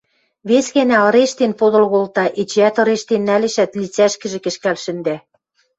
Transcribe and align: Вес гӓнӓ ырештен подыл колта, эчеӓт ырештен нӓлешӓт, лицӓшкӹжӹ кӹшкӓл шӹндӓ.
Вес 0.49 0.67
гӓнӓ 0.75 0.97
ырештен 1.07 1.51
подыл 1.59 1.85
колта, 1.93 2.25
эчеӓт 2.41 2.75
ырештен 2.81 3.21
нӓлешӓт, 3.27 3.71
лицӓшкӹжӹ 3.79 4.39
кӹшкӓл 4.45 4.77
шӹндӓ. 4.83 5.17